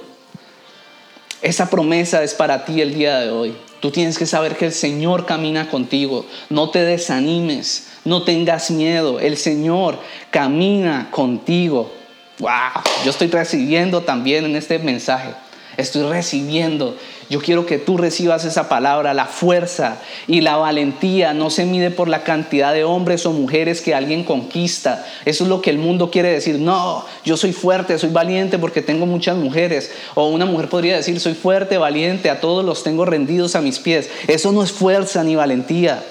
[1.41, 3.55] Esa promesa es para ti el día de hoy.
[3.79, 6.25] Tú tienes que saber que el Señor camina contigo.
[6.49, 9.19] No te desanimes, no tengas miedo.
[9.19, 9.97] El Señor
[10.29, 11.91] camina contigo.
[12.37, 15.29] Wow, yo estoy recibiendo también en este mensaje
[15.77, 16.95] estoy recibiendo.
[17.29, 21.89] Yo quiero que tú recibas esa palabra, la fuerza y la valentía no se mide
[21.89, 25.05] por la cantidad de hombres o mujeres que alguien conquista.
[25.23, 26.59] Eso es lo que el mundo quiere decir.
[26.59, 29.91] No, yo soy fuerte, soy valiente porque tengo muchas mujeres.
[30.13, 33.79] O una mujer podría decir, soy fuerte, valiente, a todos los tengo rendidos a mis
[33.79, 34.09] pies.
[34.27, 36.03] Eso no es fuerza ni valentía.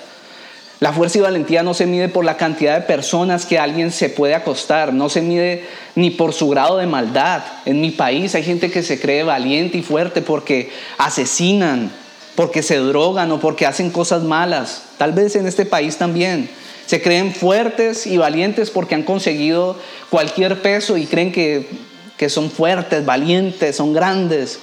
[0.81, 4.09] La fuerza y valentía no se mide por la cantidad de personas que alguien se
[4.09, 7.43] puede acostar, no se mide ni por su grado de maldad.
[7.67, 11.93] En mi país hay gente que se cree valiente y fuerte porque asesinan,
[12.35, 14.85] porque se drogan o porque hacen cosas malas.
[14.97, 16.49] Tal vez en este país también.
[16.87, 21.69] Se creen fuertes y valientes porque han conseguido cualquier peso y creen que,
[22.17, 24.61] que son fuertes, valientes, son grandes.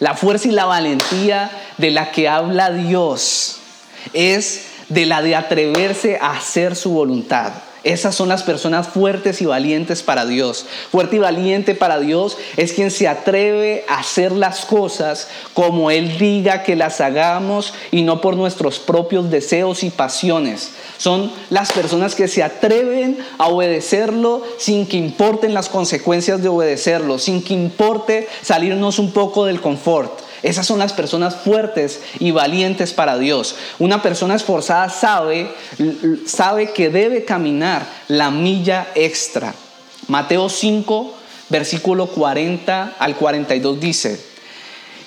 [0.00, 3.58] La fuerza y la valentía de la que habla Dios
[4.12, 7.52] es de la de atreverse a hacer su voluntad.
[7.86, 10.66] Esas son las personas fuertes y valientes para Dios.
[10.90, 16.18] Fuerte y valiente para Dios es quien se atreve a hacer las cosas como Él
[16.18, 20.72] diga que las hagamos y no por nuestros propios deseos y pasiones.
[20.98, 27.20] Son las personas que se atreven a obedecerlo sin que importen las consecuencias de obedecerlo,
[27.20, 30.25] sin que importe salirnos un poco del confort.
[30.42, 33.56] Esas son las personas fuertes y valientes para Dios.
[33.78, 35.50] Una persona esforzada sabe,
[36.26, 39.54] sabe que debe caminar la milla extra.
[40.08, 41.14] Mateo 5,
[41.48, 44.20] versículo 40 al 42 dice,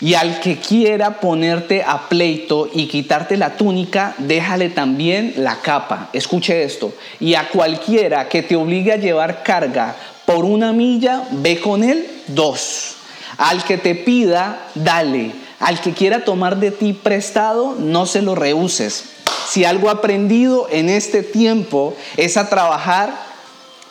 [0.02, 6.10] y al que quiera ponerte a pleito y quitarte la túnica, déjale también la capa.
[6.14, 6.94] Escuche esto.
[7.20, 12.08] Y a cualquiera que te obligue a llevar carga por una milla, ve con él
[12.28, 12.96] dos.
[13.40, 15.32] Al que te pida, dale.
[15.62, 19.06] Al que quiera tomar de ti prestado, no se lo rehuses.
[19.48, 23.14] Si algo aprendido en este tiempo es a trabajar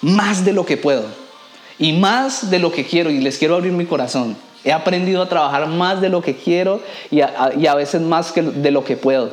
[0.02, 1.06] más de lo que puedo
[1.78, 4.36] y más de lo que quiero, y les quiero abrir mi corazón.
[4.64, 8.84] He aprendido a trabajar más de lo que quiero y a, veces más de lo
[8.84, 9.30] que puedo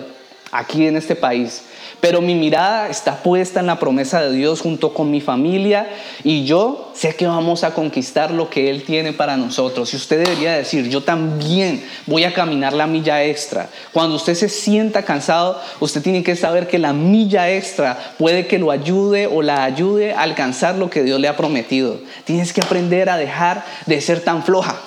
[0.52, 1.65] aquí en este país.
[2.02, 5.90] Pero mi mirada está puesta en la promesa de Dios junto con mi familia
[6.24, 9.94] y yo sé que vamos a conquistar lo que Él tiene para nosotros.
[9.94, 13.70] Y usted debería decir, yo también voy a caminar la milla extra.
[13.92, 18.60] Cuando usted se sienta cansado, usted tiene que saber que la milla extra puede que
[18.60, 22.00] lo ayude o la ayude a alcanzar lo que Dios le ha prometido.
[22.24, 24.80] Tienes que aprender a dejar de ser tan floja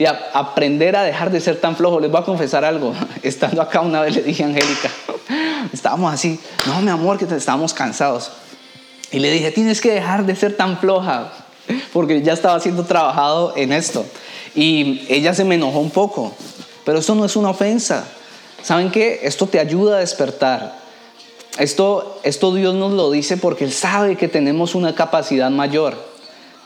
[0.00, 2.00] y aprender a dejar de ser tan flojo.
[2.00, 2.94] Les voy a confesar algo.
[3.22, 4.90] Estando acá una vez le dije a Angélica,
[5.74, 8.32] estábamos así, no, mi amor, que estábamos cansados.
[9.12, 11.30] Y le dije, tienes que dejar de ser tan floja,
[11.92, 14.06] porque ya estaba siendo trabajado en esto.
[14.54, 16.32] Y ella se me enojó un poco,
[16.86, 18.06] pero eso no es una ofensa.
[18.62, 19.20] ¿Saben qué?
[19.24, 20.80] Esto te ayuda a despertar.
[21.58, 25.94] Esto, esto Dios nos lo dice porque Él sabe que tenemos una capacidad mayor.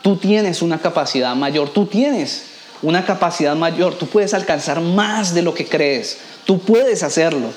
[0.01, 2.54] Tú tienes una capacidad mayor, tú tienes
[2.85, 7.49] una capacidad mayor, tú puedes alcanzar más de lo que crees, tú puedes hacerlo.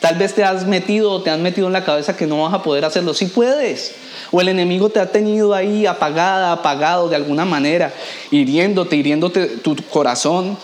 [0.00, 2.54] Tal vez te has metido o te han metido en la cabeza que no vas
[2.54, 3.94] a poder hacerlo, sí puedes.
[4.30, 7.92] O el enemigo te ha tenido ahí apagada, apagado de alguna manera,
[8.30, 10.56] hiriéndote, hiriéndote tu corazón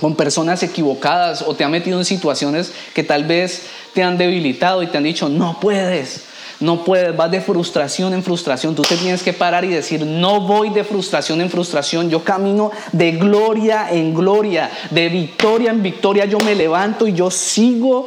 [0.00, 3.62] con personas equivocadas o te ha metido en situaciones que tal vez
[3.94, 6.25] te han debilitado y te han dicho, no puedes,
[6.58, 8.74] no puedes, vas de frustración en frustración.
[8.74, 12.70] Tú te tienes que parar y decir, no voy de frustración en frustración, yo camino
[12.92, 16.24] de gloria en gloria, de victoria en victoria.
[16.24, 18.06] Yo me levanto y yo sigo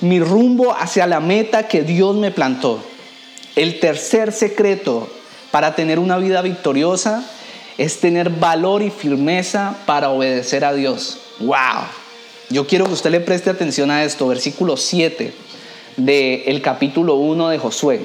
[0.00, 2.82] mi rumbo hacia la meta que Dios me plantó.
[3.54, 5.10] El tercer secreto
[5.50, 7.28] para tener una vida victoriosa
[7.76, 11.18] es tener valor y firmeza para obedecer a Dios.
[11.40, 11.84] ¡Wow!
[12.48, 15.49] Yo quiero que usted le preste atención a esto, versículo 7
[15.96, 18.00] del capítulo 1 de Josué.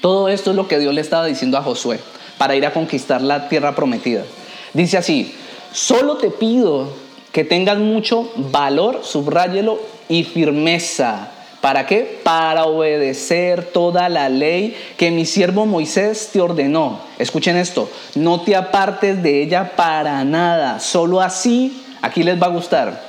[0.00, 2.00] Todo esto es lo que Dios le estaba diciendo a Josué
[2.38, 4.24] para ir a conquistar la tierra prometida.
[4.72, 5.34] Dice así,
[5.72, 6.88] solo te pido
[7.32, 11.28] que tengas mucho valor, subráyelo, y firmeza.
[11.60, 12.20] ¿Para qué?
[12.22, 17.00] Para obedecer toda la ley que mi siervo Moisés te ordenó.
[17.18, 22.50] Escuchen esto, no te apartes de ella para nada, solo así, aquí les va a
[22.50, 23.02] gustar,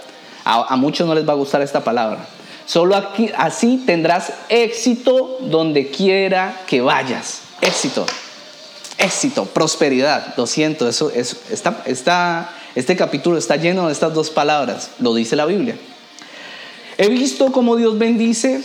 [0.44, 2.26] a, muchos no les va a gustar esta palabra,
[2.70, 8.06] solo aquí, así tendrás éxito donde quiera que vayas, éxito
[9.00, 10.36] éxito, prosperidad.
[10.38, 15.46] Lo siento, eso, está, este capítulo está lleno de estas dos palabras, lo dice la
[15.46, 15.76] Biblia.
[16.98, 18.62] He visto cómo Dios bendice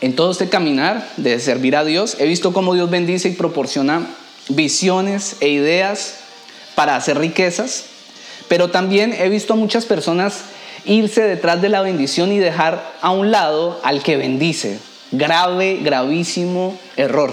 [0.00, 2.16] en todo este caminar de servir a Dios.
[2.18, 4.04] He visto cómo Dios bendice y proporciona
[4.48, 6.16] visiones e ideas
[6.74, 7.84] para hacer riquezas.
[8.48, 10.38] Pero también he visto muchas personas
[10.84, 14.78] irse detrás de la bendición y dejar a un lado al que bendice.
[15.12, 17.32] Grave, gravísimo error.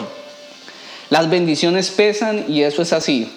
[1.10, 3.32] Las bendiciones pesan y eso es así.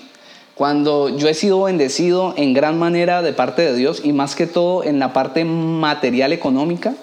[0.55, 4.47] Cuando yo he sido bendecido en gran manera de parte de Dios y más que
[4.47, 6.95] todo en la parte material económica,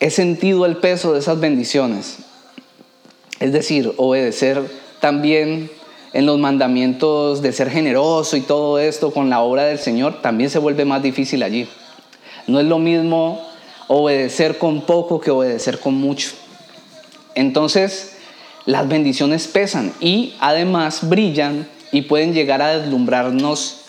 [0.00, 2.18] he sentido el peso de esas bendiciones.
[3.40, 4.62] Es decir, obedecer
[5.00, 5.70] también
[6.12, 10.48] en los mandamientos de ser generoso y todo esto con la obra del Señor, también
[10.48, 11.68] se vuelve más difícil allí.
[12.46, 13.46] No es lo mismo
[13.88, 16.30] obedecer con poco que obedecer con mucho.
[17.34, 18.16] Entonces,
[18.66, 23.80] las bendiciones pesan y además brillan y pueden llegar a deslumbrarnos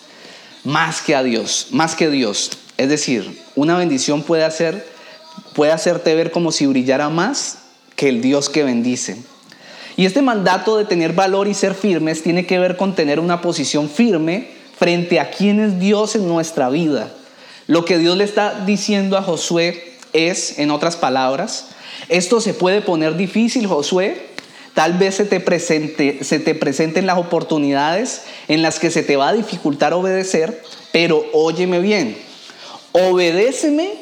[0.63, 2.51] más que a Dios, más que Dios.
[2.77, 4.95] Es decir, una bendición puede hacer
[5.53, 7.59] puede hacerte ver como si brillara más
[7.95, 9.17] que el Dios que bendice.
[9.95, 13.41] Y este mandato de tener valor y ser firmes tiene que ver con tener una
[13.41, 17.09] posición firme frente a quién es Dios en nuestra vida.
[17.67, 21.69] Lo que Dios le está diciendo a Josué es, en otras palabras,
[22.09, 24.35] esto se puede poner difícil, Josué,
[24.75, 29.15] Tal vez se te, presente, se te presenten las oportunidades en las que se te
[29.15, 32.17] va a dificultar obedecer, pero óyeme bien,
[32.91, 33.93] obedéceme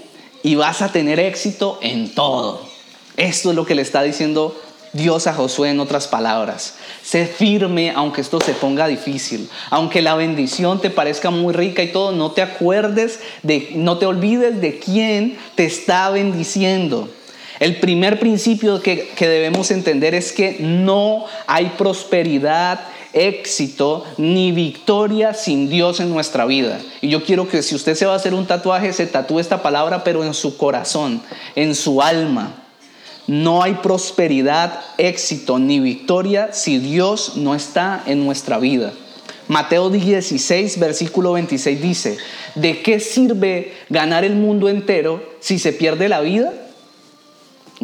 [0.41, 2.67] y vas a tener éxito en todo.
[3.17, 4.59] Esto es lo que le está diciendo
[4.93, 6.75] Dios a Josué en otras palabras.
[7.03, 11.91] Sé firme aunque esto se ponga difícil, aunque la bendición te parezca muy rica y
[11.91, 17.09] todo, no te acuerdes de, no te olvides de quién te está bendiciendo.
[17.59, 22.81] El primer principio que, debemos entender es que no hay prosperidad,
[23.13, 26.79] éxito ni victoria sin Dios en nuestra vida.
[26.99, 29.61] Y yo quiero que si usted se va a hacer un tatuaje, se tatúe esta
[29.61, 31.21] palabra, pero en su corazón,
[31.55, 32.62] en su alma.
[33.27, 38.93] No hay prosperidad, éxito ni victoria si Dios no está en nuestra vida.
[39.47, 42.17] Mateo 16, versículo 26 dice,
[42.55, 46.53] ¿de qué sirve ganar el mundo entero si se pierde la vida?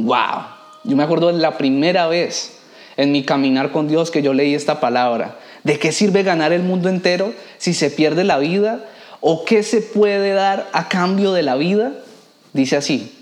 [0.03, 0.45] wow,
[0.83, 2.57] yo me acuerdo de la primera vez
[2.97, 5.39] en mi caminar con Dios que yo leí esta palabra.
[5.63, 8.85] ¿De qué sirve ganar el mundo entero si se pierde la vida?
[9.21, 11.93] ¿O qué se puede dar a cambio de la vida?
[12.53, 13.18] Dice así.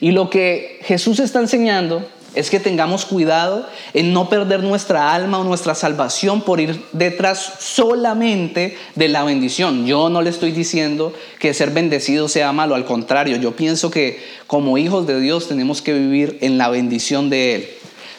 [0.00, 5.40] Y lo que Jesús está enseñando es que tengamos cuidado en no perder nuestra alma
[5.40, 9.86] o nuestra salvación por ir detrás solamente de la bendición.
[9.86, 14.22] Yo no le estoy diciendo que ser bendecido sea malo, al contrario, yo pienso que
[14.46, 17.68] como hijos de Dios tenemos que vivir en la bendición de Él.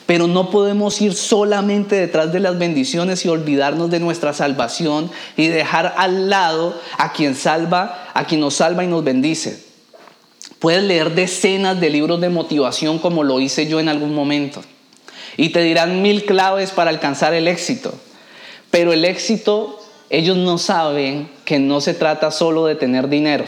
[0.06, 5.48] Pero no podemos ir solamente detrás de las bendiciones y olvidarnos de nuestra salvación y
[5.48, 9.71] dejar al lado a quien salva, a quien nos salva y nos bendice.
[10.62, 14.62] Puedes leer decenas de libros de motivación como lo hice yo en algún momento.
[15.36, 17.96] Y te dirán mil claves para alcanzar el éxito.
[18.70, 19.80] Pero el éxito,
[20.12, 23.46] ellos no saben que no se trata solo de tener dinero.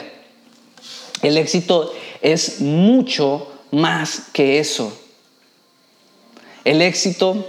[1.21, 4.99] El éxito es mucho más que eso.
[6.65, 7.45] El éxito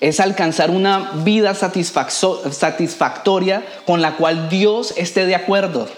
[0.00, 5.88] es alcanzar una vida satisfactoria con la cual Dios esté de acuerdo.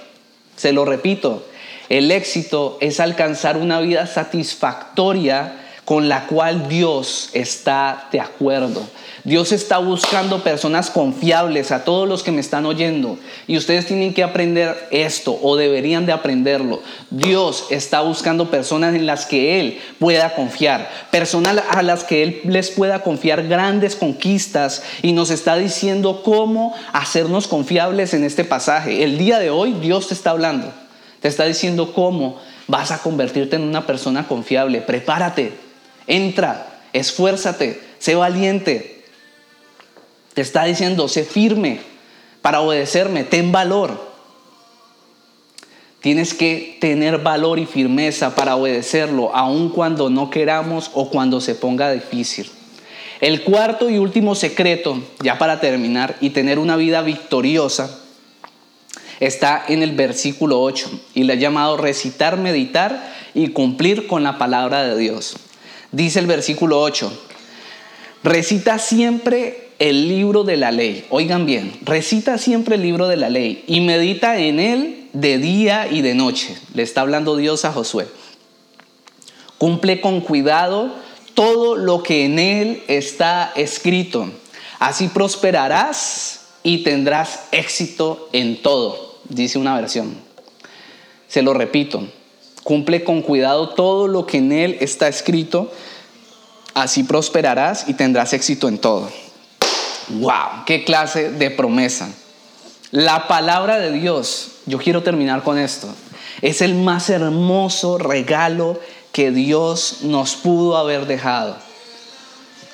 [0.55, 1.45] Se lo repito,
[1.91, 8.87] el éxito es alcanzar una vida satisfactoria con la cual Dios está de acuerdo.
[9.25, 13.19] Dios está buscando personas confiables a todos los que me están oyendo.
[13.49, 16.81] Y ustedes tienen que aprender esto o deberían de aprenderlo.
[17.11, 20.89] Dios está buscando personas en las que Él pueda confiar.
[21.11, 24.85] Personas a las que Él les pueda confiar grandes conquistas.
[25.03, 29.03] Y nos está diciendo cómo hacernos confiables en este pasaje.
[29.03, 30.73] El día de hoy Dios te está hablando.
[31.21, 34.81] Te está diciendo cómo vas a convertirte en una persona confiable.
[34.81, 35.53] Prepárate,
[36.07, 39.05] entra, esfuérzate, sé valiente.
[40.35, 41.81] Te está diciendo, sé firme
[42.43, 44.11] para obedecerme, ten valor.
[46.01, 51.55] Tienes que tener valor y firmeza para obedecerlo, aun cuando no queramos o cuando se
[51.55, 52.51] ponga difícil.
[53.21, 57.99] El cuarto y último secreto, ya para terminar, y tener una vida victoriosa,
[59.21, 64.39] está en el versículo 8 y le ha llamado recitar, meditar y cumplir con la
[64.39, 65.37] palabra de Dios.
[65.93, 67.13] Dice el versículo 8,
[68.25, 71.07] recita siempre el libro de la ley.
[71.11, 75.89] Oigan bien, recita siempre el libro de la ley y medita en él de día
[75.91, 76.57] y de noche.
[76.75, 78.07] Le está hablando Dios a Josué.
[79.59, 80.95] Cumple con cuidado
[81.35, 84.31] todo lo que en él está escrito.
[84.79, 90.15] Así prosperarás y tendrás éxito en todo, dice una versión.
[91.29, 92.07] Se lo repito,
[92.63, 95.73] cumple con cuidado todo lo que en él está escrito,
[96.75, 99.11] así prosperarás y tendrás éxito en todo.
[100.09, 100.65] ¡Wow!
[100.67, 102.09] ¡Qué clase de promesa!
[102.91, 105.89] La palabra de Dios, yo quiero terminar con esto,
[106.43, 108.79] es el más hermoso regalo
[109.13, 111.57] que Dios nos pudo haber dejado.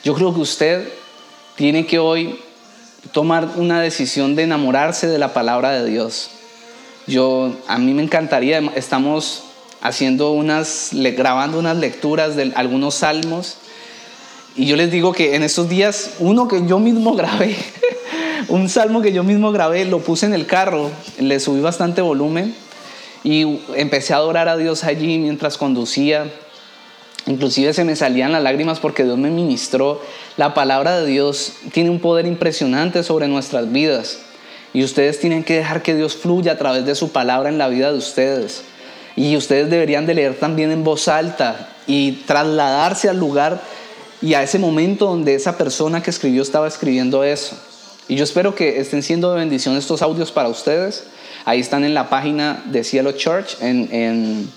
[0.05, 0.89] Yo creo que usted
[1.57, 2.41] tiene que hoy
[3.13, 6.31] tomar una decisión de enamorarse de la palabra de Dios.
[7.07, 9.45] Yo, a mí me encantaría, estamos
[9.81, 13.59] haciendo unas, grabando unas lecturas de algunos salmos
[14.57, 17.55] y yo les digo que en estos días, uno que yo mismo grabé,
[18.49, 22.55] un salmo que yo mismo grabé, lo puse en el carro, le subí bastante volumen
[23.23, 26.33] y empecé a adorar a Dios allí mientras conducía.
[27.27, 30.01] Inclusive se me salían las lágrimas porque Dios me ministró.
[30.37, 34.21] La palabra de Dios tiene un poder impresionante sobre nuestras vidas.
[34.77, 37.69] Y ustedes tienen que dejar que Dios fluya a través de su palabra en la
[37.69, 38.61] vida de ustedes.
[39.17, 43.63] Y ustedes deberían de leer también en voz alta y trasladarse al lugar
[44.21, 47.57] y a ese momento donde esa persona que escribió estaba escribiendo eso.
[48.07, 51.05] Y yo espero que estén siendo de bendición estos audios para ustedes.
[51.47, 54.51] Ahí están en la página de Cielo Church en, en,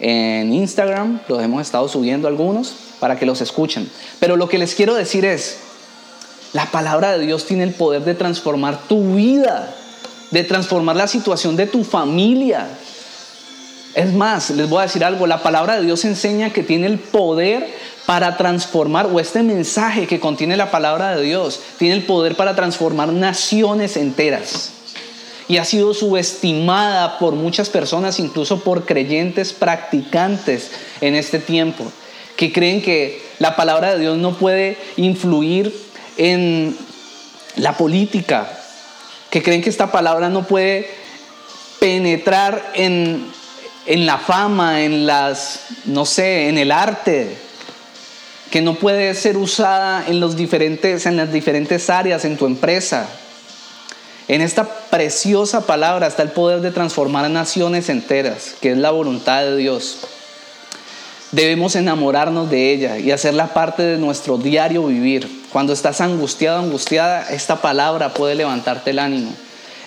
[0.00, 1.20] en Instagram.
[1.28, 3.88] Los hemos estado subiendo algunos para que los escuchen.
[4.18, 5.58] Pero lo que les quiero decir es,
[6.54, 9.74] la palabra de Dios tiene el poder de transformar tu vida,
[10.30, 12.68] de transformar la situación de tu familia.
[13.94, 16.98] Es más, les voy a decir algo, la palabra de Dios enseña que tiene el
[16.98, 17.68] poder
[18.06, 22.54] para transformar, o este mensaje que contiene la palabra de Dios, tiene el poder para
[22.54, 24.70] transformar naciones enteras.
[25.48, 31.84] Y ha sido subestimada por muchas personas, incluso por creyentes practicantes en este tiempo,
[32.36, 35.84] que creen que la palabra de Dios no puede influir
[36.16, 36.76] en
[37.56, 38.48] la política,
[39.30, 40.88] que creen que esta palabra no puede
[41.80, 43.26] penetrar en,
[43.86, 47.36] en la fama, en las, no sé, en el arte,
[48.50, 53.08] que no puede ser usada en, los diferentes, en las diferentes áreas en tu empresa.
[54.28, 59.42] En esta preciosa palabra está el poder de transformar naciones enteras, que es la voluntad
[59.42, 59.98] de Dios.
[61.32, 65.43] Debemos enamorarnos de ella y hacerla parte de nuestro diario vivir.
[65.54, 69.32] Cuando estás angustiado, angustiada, esta palabra puede levantarte el ánimo.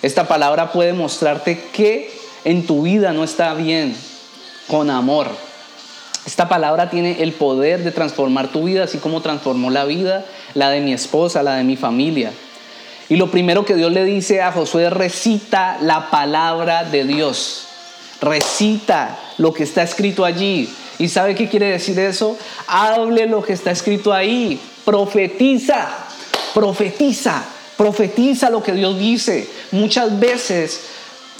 [0.00, 2.10] Esta palabra puede mostrarte que
[2.46, 3.94] en tu vida no está bien,
[4.66, 5.28] con amor.
[6.24, 10.70] Esta palabra tiene el poder de transformar tu vida, así como transformó la vida, la
[10.70, 12.32] de mi esposa, la de mi familia.
[13.10, 17.66] Y lo primero que Dios le dice a Josué es recita la palabra de Dios.
[18.22, 20.72] Recita lo que está escrito allí.
[20.98, 22.38] ¿Y sabe qué quiere decir eso?
[22.68, 24.58] Hable lo que está escrito ahí.
[24.88, 25.86] Profetiza,
[26.54, 27.44] profetiza,
[27.76, 29.46] profetiza lo que Dios dice.
[29.70, 30.80] Muchas veces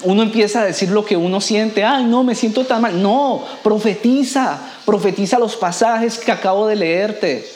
[0.03, 1.83] uno empieza a decir lo que uno siente.
[1.83, 3.01] Ay, no, me siento tan mal.
[3.01, 7.51] No, profetiza, Profetiza los pasajes que acabo de leerte.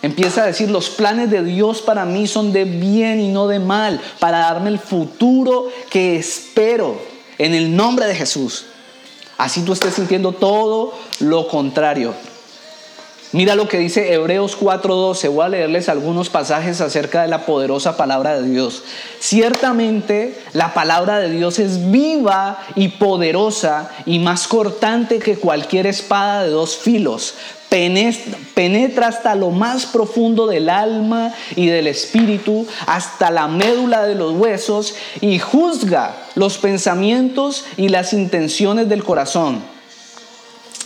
[0.00, 3.58] Empieza a decir, los planes de Dios para mí son de bien y no de
[3.58, 7.00] mal, para darme el futuro que espero
[7.36, 8.66] en el nombre de Jesús.
[9.38, 12.14] Así tú estés sintiendo todo lo contrario.
[13.32, 15.28] Mira lo que dice Hebreos 4:12.
[15.28, 18.84] Voy a leerles algunos pasajes acerca de la poderosa palabra de Dios.
[19.20, 26.44] Ciertamente la palabra de Dios es viva y poderosa y más cortante que cualquier espada
[26.44, 27.34] de dos filos.
[27.70, 34.34] Penetra hasta lo más profundo del alma y del espíritu, hasta la médula de los
[34.34, 39.71] huesos y juzga los pensamientos y las intenciones del corazón.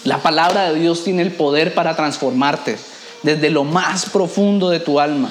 [0.07, 2.77] La palabra de Dios tiene el poder para transformarte
[3.25, 5.29] desde lo más profundo de tu alma.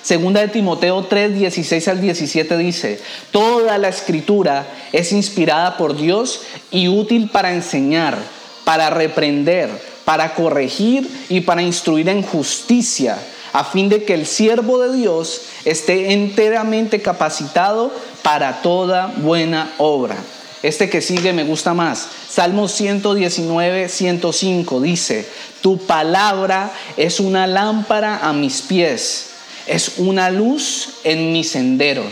[0.00, 6.40] Segunda de Timoteo 3, 16 al 17 dice, toda la escritura es inspirada por Dios
[6.70, 8.16] y útil para enseñar,
[8.64, 9.68] para reprender,
[10.06, 13.18] para corregir y para instruir en justicia,
[13.52, 20.16] a fin de que el siervo de Dios esté enteramente capacitado para toda buena obra.
[20.64, 22.08] Este que sigue me gusta más.
[22.26, 25.28] Salmo 119, 105 dice,
[25.60, 29.26] tu palabra es una lámpara a mis pies,
[29.66, 32.02] es una luz en mi sendero.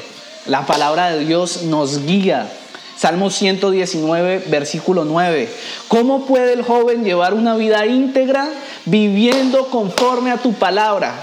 [0.44, 2.52] La palabra de Dios nos guía.
[2.94, 5.48] Salmo 119, versículo 9.
[5.88, 8.50] ¿Cómo puede el joven llevar una vida íntegra
[8.84, 11.18] viviendo conforme a tu palabra?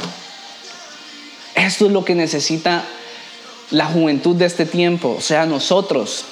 [1.53, 2.85] Esto es lo que necesita
[3.69, 6.25] la juventud de este tiempo, o sea, nosotros.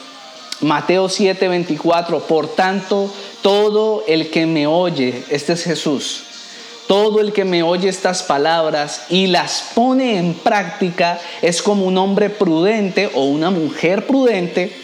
[0.62, 2.20] Mateo 7, 24.
[2.22, 6.24] Por tanto, todo el que me oye, este es Jesús,
[6.88, 11.98] todo el que me oye estas palabras y las pone en práctica es como un
[11.98, 14.76] hombre prudente o una mujer prudente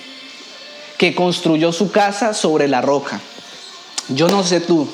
[0.98, 3.20] que construyó su casa sobre la roca.
[4.10, 4.88] Yo no sé tú,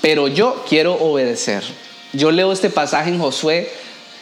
[0.00, 1.62] pero yo quiero obedecer.
[2.12, 3.72] Yo leo este pasaje en Josué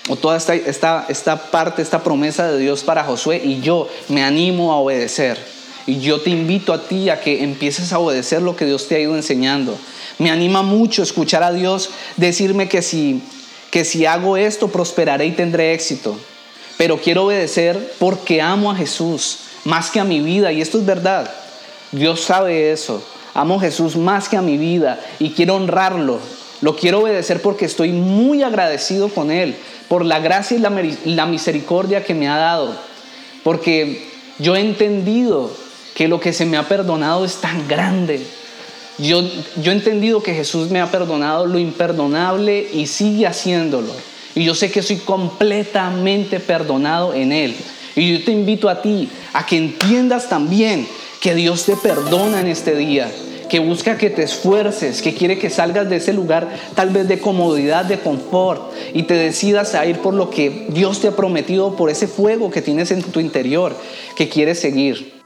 [0.08, 4.22] o toda esta, esta, esta parte, esta promesa de Dios para Josué y yo me
[4.22, 5.59] animo a obedecer.
[5.86, 8.96] Y yo te invito a ti a que empieces a obedecer lo que Dios te
[8.96, 9.78] ha ido enseñando.
[10.18, 13.22] Me anima mucho escuchar a Dios decirme que si,
[13.70, 16.18] que si hago esto prosperaré y tendré éxito.
[16.76, 20.52] Pero quiero obedecer porque amo a Jesús más que a mi vida.
[20.52, 21.30] Y esto es verdad.
[21.92, 23.02] Dios sabe eso.
[23.34, 26.18] Amo a Jesús más que a mi vida y quiero honrarlo.
[26.60, 29.56] Lo quiero obedecer porque estoy muy agradecido con Él
[29.88, 32.76] por la gracia y la, misericordia que me ha dado.
[33.42, 34.06] Porque
[34.38, 35.50] yo he entendido
[36.00, 38.22] que lo que se me ha perdonado es tan grande.
[38.96, 39.20] Yo,
[39.60, 43.92] yo he entendido que Jesús me ha perdonado lo imperdonable y sigue haciéndolo.
[44.34, 47.54] Y yo sé que soy completamente perdonado en Él.
[47.96, 50.88] Y yo te invito a ti a que entiendas también
[51.20, 53.12] que Dios te perdona en este día
[53.50, 57.18] que busca que te esfuerces, que quiere que salgas de ese lugar tal vez de
[57.18, 61.76] comodidad, de confort y te decidas a ir por lo que Dios te ha prometido,
[61.76, 63.76] por ese fuego que tienes en tu interior,
[64.16, 65.19] que quieres seguir.